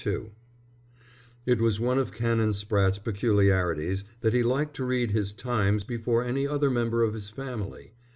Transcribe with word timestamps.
II 0.03 0.31
It 1.45 1.59
was 1.61 1.79
one 1.79 1.99
of 1.99 2.11
Canon 2.11 2.53
Spratte's 2.53 2.97
peculiarities 2.97 4.03
that 4.21 4.33
he 4.33 4.41
liked 4.41 4.75
to 4.77 4.83
read 4.83 5.11
his 5.11 5.31
Times 5.31 5.83
before 5.83 6.23
any 6.23 6.47
other 6.47 6.71
member 6.71 7.03
of 7.03 7.13
his 7.13 7.29
family. 7.29 7.93